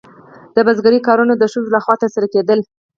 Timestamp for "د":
0.55-0.57, 1.37-1.43